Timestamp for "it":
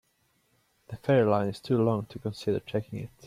3.03-3.09